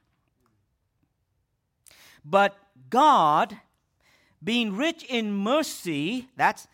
[2.25, 2.57] But
[2.89, 3.57] God,
[4.43, 6.67] being rich in mercy, that's,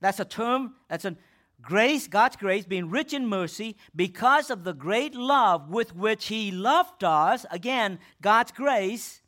[0.00, 1.16] that's a term, that's an
[1.62, 6.50] grace, God's grace, being rich in mercy, because of the great love with which He
[6.50, 9.22] loved us, again, God's grace,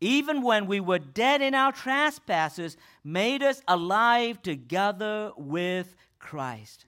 [0.00, 6.86] even when we were dead in our trespasses, made us alive together with Christ.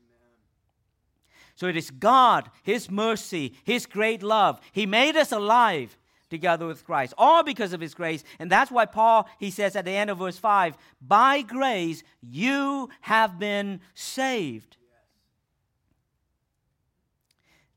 [1.54, 4.60] So it is God, His mercy, His great love.
[4.72, 5.96] He made us alive
[6.32, 8.24] together with Christ, all because of his grace.
[8.38, 12.88] And that's why Paul, he says at the end of verse 5, by grace you
[13.02, 14.78] have been saved.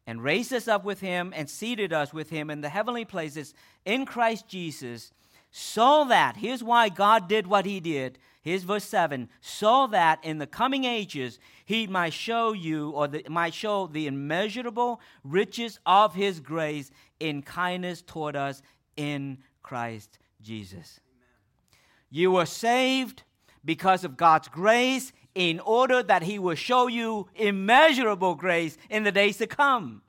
[0.08, 3.54] And raised us up with him and seated us with him in the heavenly places
[3.84, 5.12] in Christ Jesus,
[5.52, 8.18] so that, here's why God did what he did.
[8.46, 13.26] Here's verse 7 so that in the coming ages he might show you, or the,
[13.28, 18.62] might show the immeasurable riches of his grace in kindness toward us
[18.96, 21.00] in Christ Jesus.
[21.10, 21.80] Amen.
[22.12, 23.24] You were saved
[23.66, 29.12] because of God's grace in order that he will show you immeasurable grace in the
[29.12, 30.04] days to come.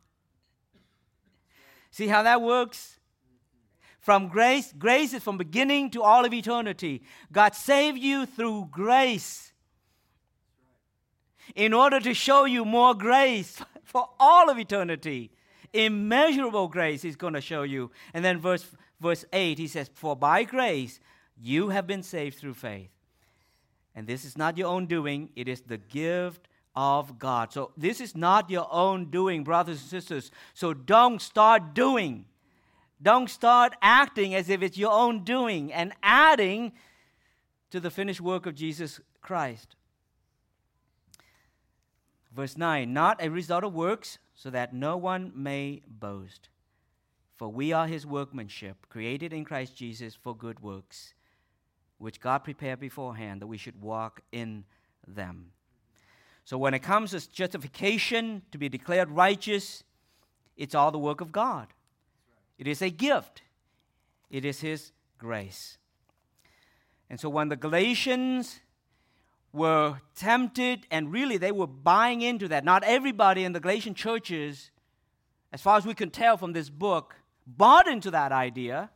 [1.91, 2.96] See how that works?
[4.07, 7.03] From grace, grace is from beginning to all of eternity.
[7.33, 9.53] God saved you through grace
[11.57, 15.33] in order to show you more grace for all of eternity
[15.73, 17.91] immeasurable grace he's going to show you.
[18.15, 18.65] And then verse,
[19.01, 21.01] verse 8, he says, For by grace
[21.37, 22.91] you have been saved through faith.
[23.93, 27.53] And this is not your own doing, it is the gift of God.
[27.53, 30.31] So this is not your own doing, brothers and sisters.
[30.55, 32.27] So don't start doing.
[33.01, 36.73] Don't start acting as if it's your own doing and adding
[37.71, 39.77] to the finished work of Jesus Christ.
[42.35, 46.49] Verse 9 Not a result of works, so that no one may boast.
[47.37, 51.13] For we are his workmanship, created in Christ Jesus for good works,
[51.99, 54.65] which God prepared beforehand that we should walk in
[55.07, 55.53] them.
[56.45, 59.85] So when it comes to justification, to be declared righteous,
[60.57, 61.67] it's all the work of God.
[62.59, 63.43] It is a gift,
[64.31, 65.79] it is his grace.
[67.09, 68.61] And so when the Galatians
[69.53, 74.71] were tempted, and really they were buying into that, not everybody in the Galatian churches,
[75.53, 77.15] as far as we can tell from this book,
[77.47, 78.91] bought into that idea,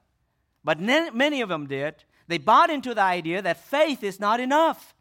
[0.65, 2.05] but many of them did.
[2.27, 4.95] They bought into the idea that faith is not enough.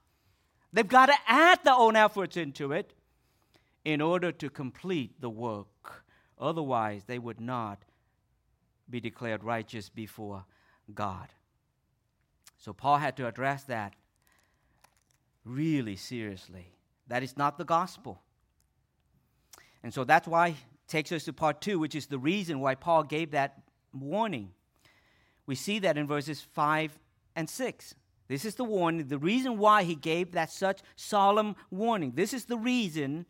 [0.72, 2.94] They've got to add their own efforts into it
[3.84, 6.06] in order to complete the work.
[6.40, 7.84] Otherwise, they would not
[8.90, 10.46] be declared righteous before
[10.94, 11.28] God.
[12.58, 13.94] So Paul had to address that
[15.46, 16.74] really seriously.
[17.08, 18.22] That is not the gospel.
[19.84, 20.56] And so that's why it
[20.88, 23.62] takes us to part two, which is the reason why Paul gave that
[23.94, 24.52] warning.
[25.46, 27.00] We see that in verses 5
[27.36, 27.96] and 6.
[28.28, 32.12] This is the warning, the reason why he gave that such solemn warning.
[32.14, 33.26] This is the reason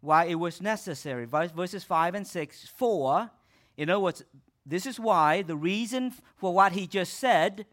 [0.00, 1.24] why it was necessary.
[1.24, 2.68] Verses 5 and 6.
[2.76, 3.30] For,
[3.76, 4.22] in other words,
[4.66, 7.66] this is why, the reason for what he just said,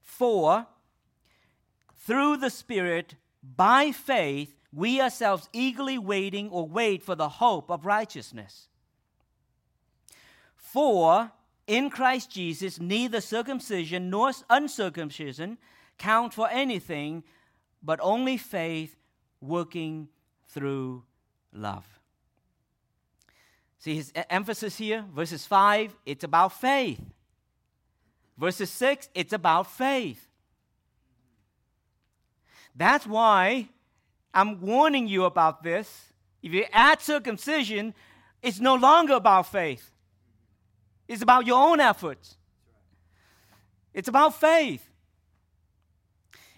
[0.00, 0.66] for
[1.96, 7.84] through the Spirit, by faith, we ourselves eagerly waiting or wait for the hope of
[7.84, 8.68] righteousness.
[10.54, 11.32] For
[11.66, 15.58] in Christ Jesus, neither circumcision nor uncircumcision
[15.98, 17.24] count for anything,
[17.82, 18.96] but only faith
[19.40, 20.08] working
[20.48, 21.04] through
[21.52, 21.93] love.
[23.84, 27.02] See his emphasis here, verses 5, it's about faith.
[28.38, 30.26] Verses 6, it's about faith.
[32.74, 33.68] That's why
[34.32, 36.14] I'm warning you about this.
[36.42, 37.92] If you add circumcision,
[38.42, 39.90] it's no longer about faith,
[41.06, 42.38] it's about your own efforts.
[43.92, 44.88] It's about faith.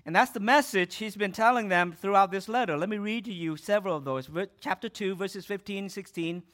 [0.07, 2.77] And that's the message he's been telling them throughout this letter.
[2.77, 4.31] Let me read to you several of those.
[4.61, 6.45] Chapter 2, verses 15 and 16.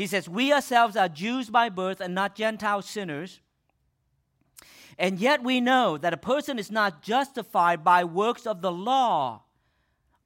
[0.00, 3.40] He says, We ourselves are Jews by birth and not Gentile sinners.
[4.98, 9.42] And yet we know that a person is not justified by works of the law,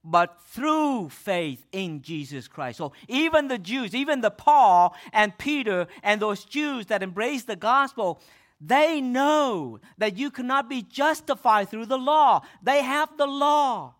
[0.04, 2.78] but through faith in Jesus Christ.
[2.78, 7.56] So even the Jews, even the Paul and Peter and those Jews that embrace the
[7.56, 8.20] gospel,
[8.60, 12.42] they know that you cannot be justified through the law.
[12.62, 13.94] They have the law.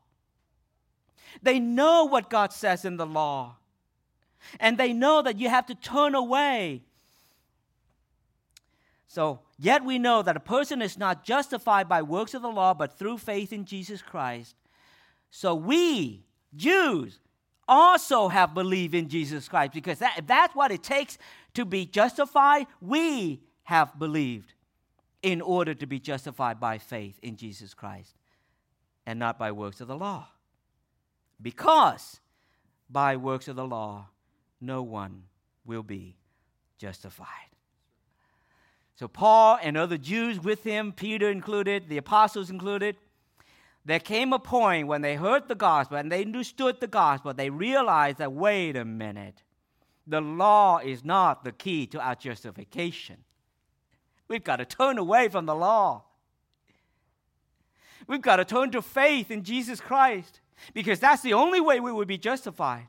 [1.43, 3.57] They know what God says in the law.
[4.61, 6.83] And they know that you have to turn away
[9.15, 12.75] so, yet we know that a person is not justified by works of the law,
[12.75, 14.57] but through faith in Jesus Christ.
[15.31, 16.25] So, we,
[16.57, 17.21] Jews,
[17.69, 21.17] also have believed in Jesus Christ because that, that's what it takes
[21.55, 24.53] to be justified, we have believed
[25.23, 28.17] in order to be justified by faith in Jesus Christ
[29.07, 30.27] and not by works of the law.
[31.41, 32.19] Because
[32.91, 34.09] by works of the law,
[34.61, 35.25] no one
[35.65, 36.17] will be
[36.79, 37.29] justified.
[38.97, 42.97] So, Paul and other Jews with him, Peter included, the apostles included,
[43.85, 47.51] there came a point when they heard the gospel and they understood the gospel, they
[47.51, 49.43] realized that, wait a minute,
[50.07, 53.25] the law is not the key to our justification.
[54.29, 56.05] We've got to turn away from the law.
[58.07, 60.41] We've got to turn to faith in Jesus Christ
[60.73, 62.87] because that's the only way we would be justified.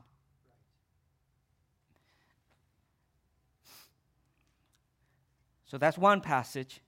[5.66, 6.80] So that's one passage.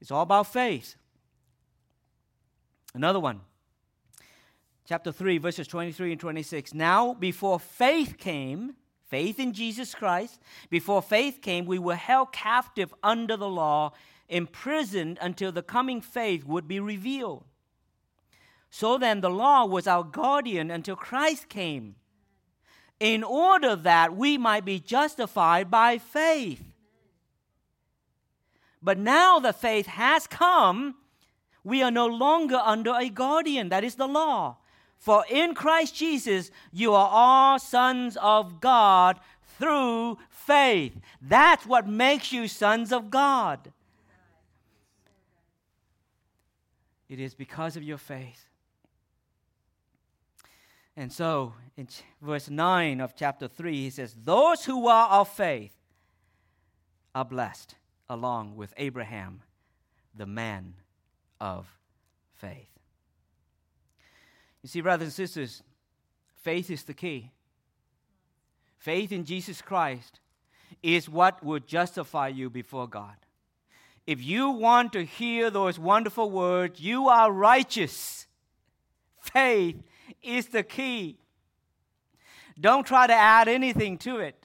[0.00, 0.96] It's all about faith.
[2.94, 3.40] Another one.
[4.84, 6.74] Chapter 3, verses 23 and 26.
[6.74, 8.74] Now, before faith came,
[9.08, 13.92] faith in Jesus Christ, before faith came, we were held captive under the law,
[14.28, 17.44] imprisoned until the coming faith would be revealed.
[18.70, 21.94] So then, the law was our guardian until Christ came,
[22.98, 26.71] in order that we might be justified by faith.
[28.82, 30.96] But now the faith has come,
[31.62, 33.68] we are no longer under a guardian.
[33.68, 34.56] That is the law.
[34.98, 39.20] For in Christ Jesus, you are all sons of God
[39.58, 40.96] through faith.
[41.20, 43.72] That's what makes you sons of God.
[47.08, 48.48] It is because of your faith.
[50.96, 51.88] And so, in
[52.20, 55.74] verse 9 of chapter 3, he says, Those who are of faith
[57.14, 57.76] are blessed
[58.12, 59.40] along with Abraham,
[60.14, 60.74] the man
[61.40, 61.66] of
[62.34, 62.68] faith.
[64.62, 65.62] You see, brothers and sisters,
[66.42, 67.30] faith is the key.
[68.76, 70.20] Faith in Jesus Christ
[70.82, 73.16] is what will justify you before God.
[74.06, 78.26] If you want to hear those wonderful words, you are righteous.
[79.20, 79.82] Faith
[80.22, 81.16] is the key.
[82.60, 84.44] Don't try to add anything to it.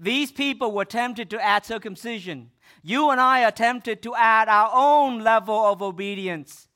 [0.00, 2.50] These people were tempted to add circumcision.
[2.82, 6.68] You and I are tempted to add our own level of obedience.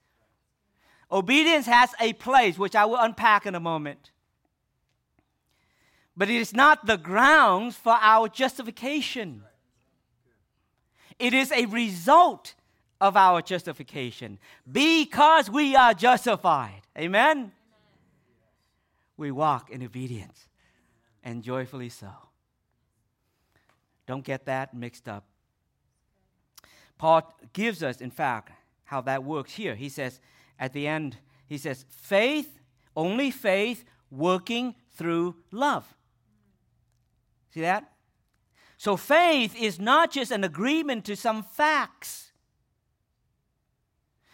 [1.11, 4.11] Obedience has a place, which I will unpack in a moment.
[6.17, 9.45] But it is not the grounds for our justification.
[11.19, 12.55] It is a result
[13.01, 14.39] of our justification
[14.71, 16.83] because we are justified.
[16.99, 17.53] Amen?
[19.17, 20.49] We walk in obedience
[21.23, 22.11] and joyfully so.
[24.07, 25.25] Don't get that mixed up.
[26.99, 28.53] Paul gives us, in fact,
[28.85, 29.75] how that works here.
[29.75, 30.21] He says
[30.59, 32.61] at the end, he says, faith,
[32.97, 35.97] only faith working through love.
[37.53, 37.91] See that?
[38.77, 42.33] So faith is not just an agreement to some facts.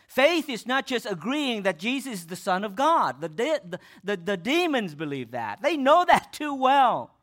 [0.07, 3.21] Faith is not just agreeing that Jesus is the Son of God.
[3.21, 5.63] The, de- the, the, the demons believe that.
[5.63, 7.15] They know that too well.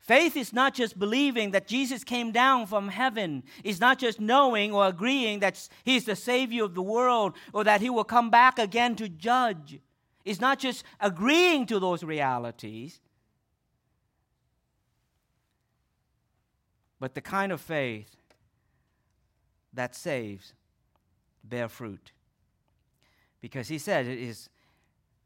[0.00, 3.44] Faith is not just believing that Jesus came down from heaven.
[3.62, 7.82] It's not just knowing or agreeing that He's the Savior of the world or that
[7.82, 9.78] He will come back again to judge.
[10.24, 13.00] It's not just agreeing to those realities.
[16.98, 18.16] But the kind of faith
[19.72, 20.54] that saves
[21.44, 22.12] bear fruit.
[23.40, 24.48] Because he said it is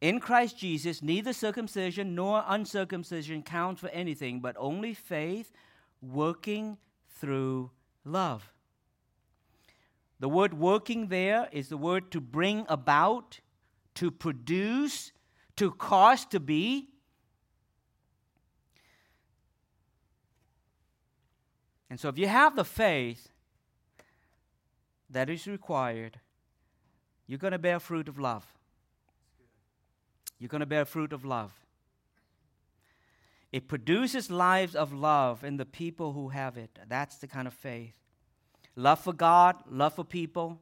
[0.05, 5.51] in Christ Jesus, neither circumcision nor uncircumcision counts for anything, but only faith
[6.03, 6.77] working
[7.09, 7.71] through
[8.05, 8.53] love.
[10.21, 13.41] The word working there is the word to bring about,
[13.95, 15.13] to produce,
[15.57, 16.91] to cause to be.
[21.89, 23.31] And so, if you have the faith
[25.09, 26.21] that is required,
[27.27, 28.45] you're going to bear fruit of love.
[30.45, 31.55] You're going to bear fruit of love.
[33.51, 36.79] It produces lives of love in the people who have it.
[36.87, 37.97] That's the kind of faith.
[38.77, 40.61] Love for God, love for people.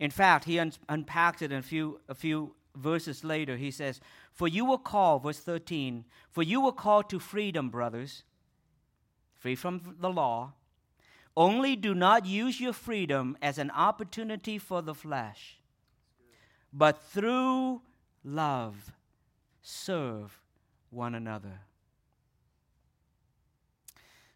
[0.00, 3.56] In fact, he un- unpacks it in a few, a few verses later.
[3.56, 4.00] He says,
[4.32, 8.24] For you were called, verse 13, for you were called to freedom, brothers,
[9.36, 10.54] free from the law.
[11.36, 15.60] Only do not use your freedom as an opportunity for the flesh
[16.76, 17.80] but through
[18.24, 18.92] love
[19.62, 20.40] serve
[20.90, 21.60] one another.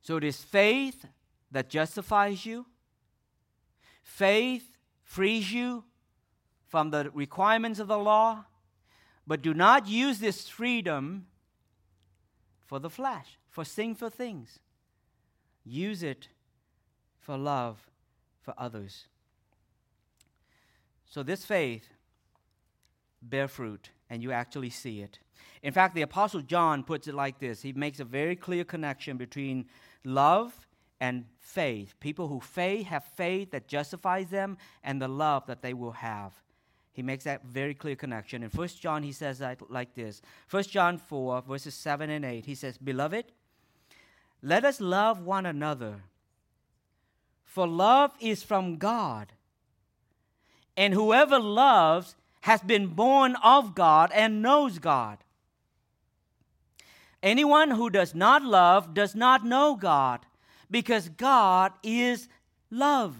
[0.00, 1.04] So it is faith
[1.50, 2.64] that justifies you.
[4.02, 5.84] Faith frees you
[6.68, 8.44] from the requirements of the law,
[9.26, 11.26] but do not use this freedom
[12.64, 14.60] for the flesh, for sinful things.
[15.64, 16.28] Use it
[17.18, 17.90] for love
[18.40, 19.06] for others.
[21.04, 21.88] So, this faith
[23.22, 25.18] bear fruit, and you actually see it.
[25.62, 29.16] In fact, the Apostle John puts it like this he makes a very clear connection
[29.16, 29.66] between
[30.04, 30.66] love
[31.00, 31.94] and faith.
[32.00, 36.32] People who faith have faith that justifies them, and the love that they will have.
[36.92, 38.42] He makes that very clear connection.
[38.42, 42.44] In 1 John, he says that like this 1 John 4, verses 7 and 8,
[42.46, 43.26] he says, Beloved,
[44.42, 46.02] let us love one another,
[47.44, 49.32] for love is from God.
[50.76, 52.14] And whoever loves
[52.48, 55.18] has been born of God and knows God.
[57.22, 60.24] Anyone who does not love does not know God,
[60.70, 62.26] because God is
[62.70, 63.14] love.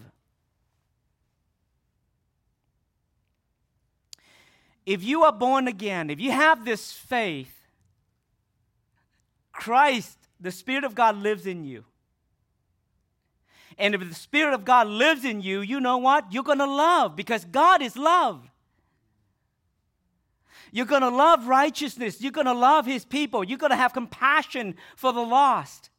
[4.86, 7.54] If you are born again, if you have this faith,
[9.52, 11.84] Christ, the Spirit of God, lives in you.
[13.76, 16.32] And if the Spirit of God lives in you, you know what?
[16.32, 18.48] You're going to love because God is love.
[20.72, 22.20] You're going to love righteousness.
[22.20, 23.44] You're going to love his people.
[23.44, 25.90] You're going to have compassion for the lost.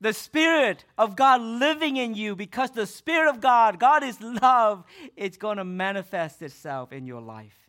[0.00, 4.84] The Spirit of God living in you, because the Spirit of God, God is love,
[5.16, 7.62] it's going to manifest itself in your life.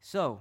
[0.00, 0.40] So,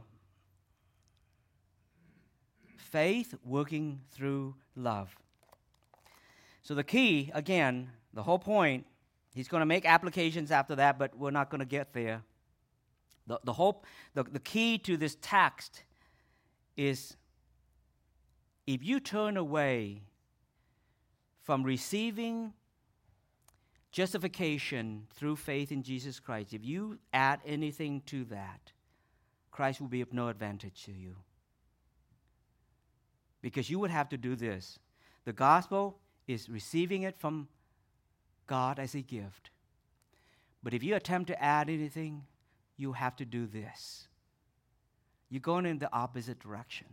[2.78, 5.16] faith working through love.
[6.62, 8.86] So, the key, again, the whole point,
[9.34, 12.24] he's going to make applications after that, but we're not going to get there.
[13.28, 13.84] The, the, whole,
[14.16, 15.84] the, the key to this text
[16.76, 17.16] is
[18.66, 20.02] if you turn away
[21.44, 22.54] from receiving
[23.92, 28.72] justification through faith in Jesus Christ, if you add anything to that,
[29.52, 31.16] Christ will be of no advantage to you.
[33.42, 34.80] Because you would have to do this.
[35.26, 37.48] The gospel is receiving it from
[38.50, 39.52] God as a gift.
[40.64, 42.24] But if you attempt to add anything,
[42.78, 44.08] you have to do this.
[45.30, 46.88] You're going in the opposite direction.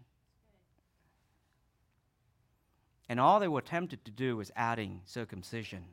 [3.09, 5.85] And all they were tempted to do was adding circumcision.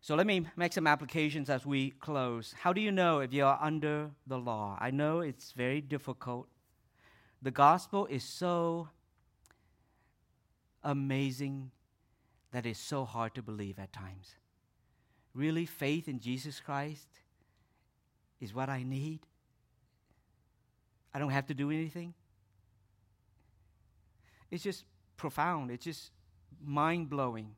[0.00, 2.54] So let me make some applications as we close.
[2.60, 4.78] How do you know if you are under the law?
[4.80, 6.46] I know it's very difficult.
[7.42, 8.88] The gospel is so
[10.84, 11.72] amazing
[12.54, 14.36] that it's so hard to believe at times.
[15.34, 17.08] Really, faith in Jesus Christ
[18.40, 19.18] is what I need?
[21.12, 22.14] I don't have to do anything?
[24.52, 24.84] It's just
[25.16, 26.12] profound, it's just
[26.64, 27.56] mind blowing.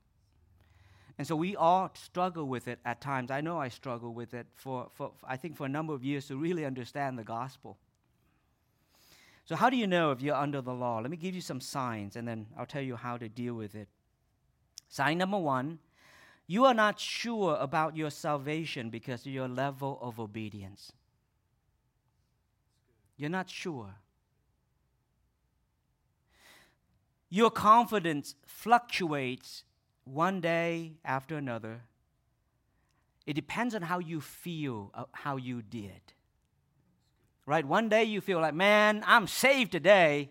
[1.18, 3.30] And so we all struggle with it at times.
[3.30, 6.26] I know I struggle with it for, for, I think, for a number of years
[6.28, 7.76] to really understand the gospel.
[9.44, 11.00] So, how do you know if you're under the law?
[11.00, 13.74] Let me give you some signs, and then I'll tell you how to deal with
[13.74, 13.88] it.
[14.88, 15.78] Sign number one
[16.46, 20.92] you are not sure about your salvation because of your level of obedience.
[23.16, 23.96] You're not sure.
[27.28, 29.64] Your confidence fluctuates
[30.04, 31.80] one day after another.
[33.26, 36.12] It depends on how you feel, uh, how you did.
[37.44, 37.64] Right?
[37.64, 40.30] One day you feel like, man, I'm saved today.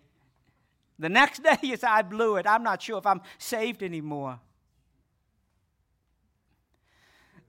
[0.97, 2.47] The next day you say, I blew it.
[2.47, 4.39] I'm not sure if I'm saved anymore.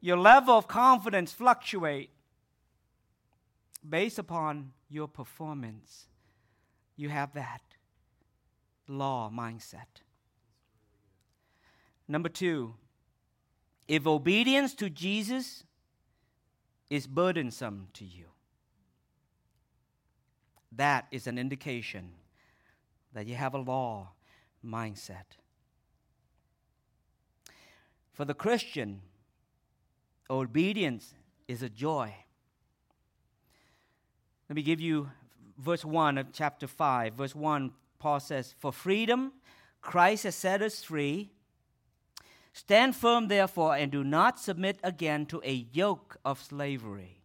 [0.00, 2.10] Your level of confidence fluctuate
[3.88, 6.06] based upon your performance.
[6.96, 7.60] You have that
[8.88, 10.02] law mindset.
[12.08, 12.74] Number two,
[13.88, 15.64] if obedience to Jesus
[16.88, 18.26] is burdensome to you,
[20.72, 22.12] that is an indication
[23.16, 24.10] that you have a law
[24.62, 25.24] mindset.
[28.12, 29.00] For the Christian,
[30.28, 31.14] obedience
[31.48, 32.14] is a joy.
[34.50, 35.10] Let me give you
[35.56, 37.14] verse 1 of chapter 5.
[37.14, 39.32] Verse 1, Paul says, For freedom,
[39.80, 41.30] Christ has set us free.
[42.52, 47.22] Stand firm, therefore, and do not submit again to a yoke of slavery.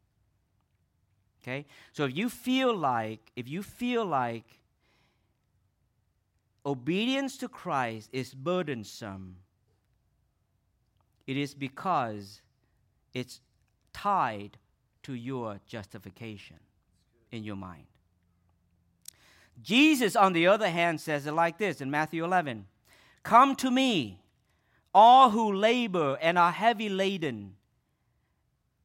[1.44, 1.66] Okay?
[1.92, 4.61] So if you feel like, if you feel like
[6.66, 9.38] obedience to Christ is burdensome,
[11.28, 12.42] it is because
[13.14, 13.42] it's
[13.94, 14.58] tied
[15.04, 16.58] to your justification
[17.32, 17.86] in your mind.
[19.62, 22.66] Jesus, on the other hand, says it like this in Matthew 11
[23.24, 24.20] Come to me
[24.94, 27.56] all who labor and are heavy laden,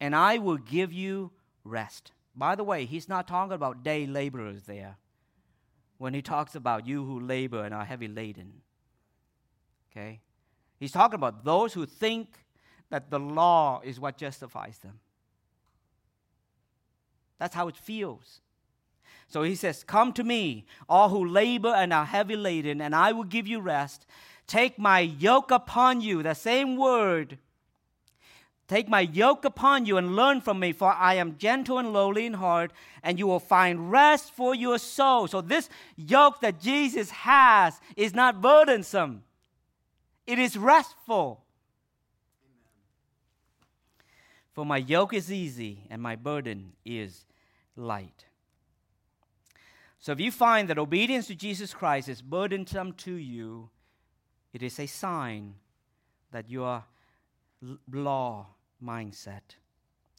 [0.01, 1.33] and I will give you
[1.64, 2.12] rest.
[2.35, 4.99] By the way, he's not talking about day laborers there
[5.99, 8.53] when he talks about you who labor and are heavy laden.
[9.90, 10.20] Okay?
[10.78, 12.28] He's talking about those who think
[12.90, 15.01] that the law is what justifies them.
[17.38, 18.40] That's how it feels.
[19.28, 23.12] So he says, Come to me, all who labor and are heavy laden, and I
[23.12, 24.07] will give you rest.
[24.47, 27.38] Take my yoke upon you, the same word.
[28.69, 32.27] Take my yoke upon you and learn from me, for I am gentle and lowly
[32.27, 35.29] in heart, and you will find rest for your soul.
[35.29, 39.23] So, this yoke that Jesus has is not burdensome,
[40.27, 41.43] it is restful.
[44.53, 47.27] For my yoke is easy and my burden is
[47.77, 48.25] light.
[50.01, 53.71] So, if you find that obedience to Jesus Christ is burdensome to you,
[54.53, 55.55] it is a sign
[56.33, 56.85] that your
[57.93, 58.47] law
[58.83, 59.57] mindset.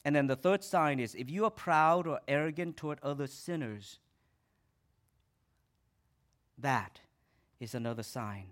[0.06, 4.00] And then the third sign is if you are proud or arrogant toward other sinners,
[6.58, 7.02] that
[7.60, 8.46] is another sign.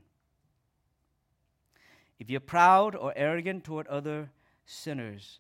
[2.19, 4.29] If you're proud or arrogant toward other
[4.65, 5.39] sinners,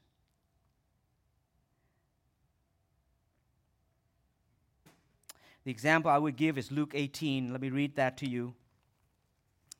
[5.63, 7.51] the example I would give is Luke 18.
[7.51, 8.53] Let me read that to you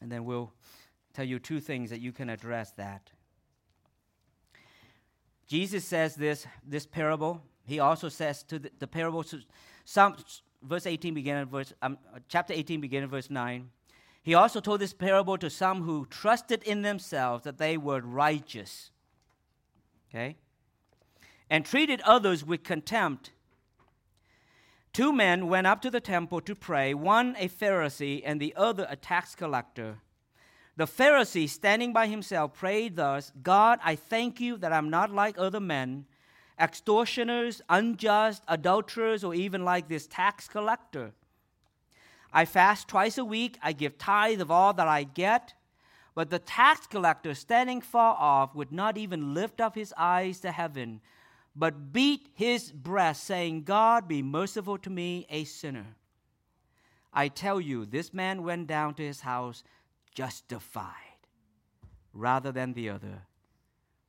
[0.02, 0.54] and then we'll
[1.14, 3.12] tell you two things that you can address that.
[5.48, 7.42] Jesus says this, this parable.
[7.66, 9.24] He also says to the, the parable,
[9.84, 10.16] some,
[10.62, 13.70] verse 18 beginning verse, um, chapter 18 beginning verse 9.
[14.24, 18.90] He also told this parable to some who trusted in themselves that they were righteous.
[20.10, 20.38] Okay?
[21.50, 23.32] And treated others with contempt.
[24.94, 28.88] Two men went up to the temple to pray, one a Pharisee and the other
[28.90, 29.98] a tax collector.
[30.78, 35.38] The Pharisee, standing by himself, prayed thus God, I thank you that I'm not like
[35.38, 36.06] other men,
[36.60, 41.14] extortioners, unjust, adulterers, or even like this tax collector.
[42.34, 45.54] I fast twice a week, I give tithe of all that I get.
[46.14, 50.52] But the tax collector, standing far off, would not even lift up his eyes to
[50.52, 51.02] heaven,
[51.56, 55.96] but beat his breast, saying, God, be merciful to me, a sinner.
[57.14, 59.64] I tell you, this man went down to his house
[60.16, 60.94] justified
[62.14, 63.28] rather than the other.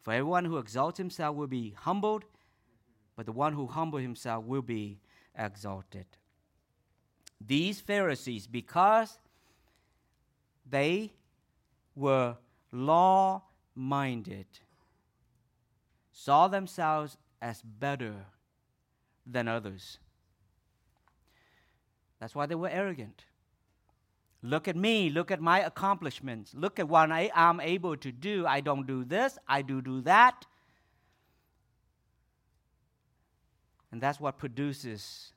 [0.00, 2.24] For everyone who exalts himself will be humbled,
[3.16, 5.00] but the one who humbles himself will be
[5.36, 6.06] exalted.
[7.44, 9.18] These Pharisees, because
[10.68, 11.12] they
[11.94, 12.36] were
[12.72, 13.42] law
[13.74, 14.46] minded,
[16.12, 18.26] saw themselves as better
[19.26, 19.98] than others.
[22.20, 23.24] That's why they were arrogant.
[24.42, 25.10] Look at me.
[25.10, 26.54] Look at my accomplishments.
[26.54, 28.46] Look at what I am able to do.
[28.46, 30.44] I don't do this, I do do that.
[33.92, 35.32] And that's what produces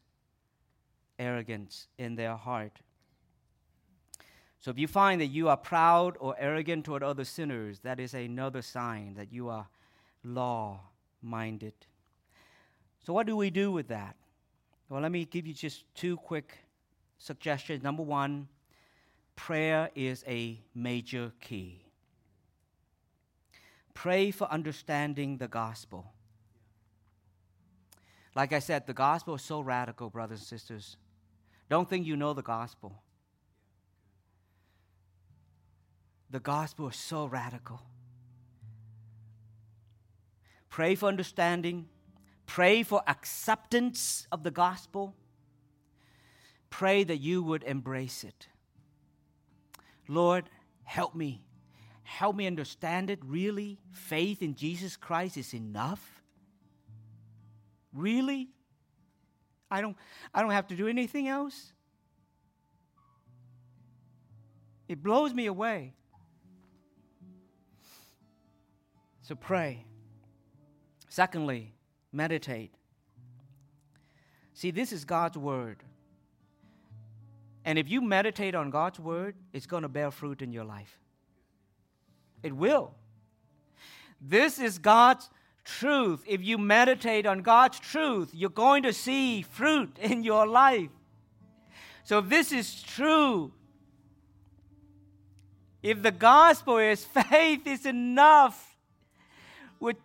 [1.17, 2.79] arrogance in their heart.
[4.59, 8.13] So if you find that you are proud or arrogant toward other sinners, that is
[8.13, 9.67] another sign that you are
[10.23, 10.81] law
[11.21, 11.73] minded.
[13.05, 14.15] So, what do we do with that?
[14.89, 16.57] Well, let me give you just two quick
[17.17, 17.83] suggestions.
[17.83, 18.47] Number one,
[19.39, 21.81] prayer is a major key.
[23.93, 26.11] Pray for understanding the gospel.
[28.35, 30.97] Like I said, the gospel is so radical, brothers and sisters.
[31.69, 33.01] Don't think you know the gospel.
[36.29, 37.79] The gospel is so radical.
[40.69, 41.87] Pray for understanding.
[42.45, 45.15] Pray for acceptance of the gospel.
[46.69, 48.49] Pray that you would embrace it.
[50.09, 50.49] Lord,
[50.83, 51.43] help me.
[52.01, 53.19] Help me understand it.
[53.23, 53.79] Really?
[53.91, 56.23] Faith in Jesus Christ is enough?
[57.93, 58.49] Really?
[59.69, 59.95] I don't,
[60.33, 61.71] I don't have to do anything else?
[64.87, 65.93] It blows me away.
[69.21, 69.85] So pray.
[71.07, 71.75] Secondly,
[72.11, 72.73] meditate.
[74.53, 75.83] See, this is God's word.
[77.69, 80.97] And if you meditate on God's word, it's going to bear fruit in your life.
[82.41, 82.95] It will.
[84.19, 85.29] This is God's
[85.63, 86.23] truth.
[86.25, 90.89] If you meditate on God's truth, you're going to see fruit in your life.
[92.05, 93.51] So, if this is true,
[95.83, 98.79] if the gospel is faith is enough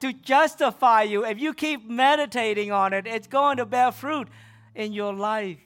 [0.00, 4.28] to justify you, if you keep meditating on it, it's going to bear fruit
[4.74, 5.63] in your life.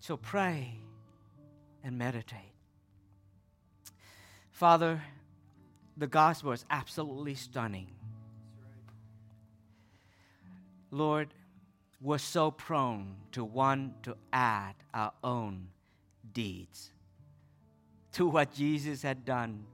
[0.00, 0.78] So pray
[1.84, 2.54] and meditate.
[4.50, 5.02] Father,
[5.96, 7.88] the gospel is absolutely stunning.
[10.90, 11.28] Lord,
[12.00, 15.68] we're so prone to want to add our own
[16.32, 16.90] deeds
[18.12, 19.64] to what Jesus had done.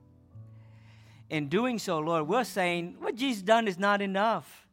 [1.30, 4.66] In doing so, Lord, we're saying what Jesus done is not enough.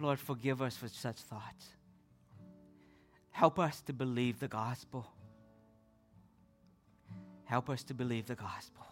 [0.00, 1.68] Lord, forgive us for such thoughts.
[3.38, 5.06] Help us to believe the gospel.
[7.44, 8.84] Help us to believe the gospel.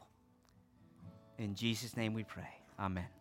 [1.36, 2.54] In Jesus' name we pray.
[2.78, 3.15] Amen.